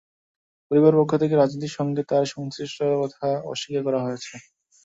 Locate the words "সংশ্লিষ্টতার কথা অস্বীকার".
2.33-3.81